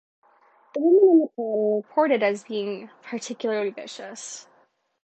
The 0.73 0.79
women 0.79 1.09
in 1.11 1.19
the 1.21 1.27
crowd 1.29 1.45
were 1.45 1.75
reported 1.77 2.23
as 2.23 2.43
being 2.43 2.89
particularly 3.03 3.69
vicious. 3.69 4.47